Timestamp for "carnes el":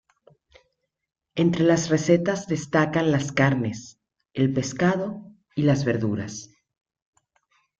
3.31-4.51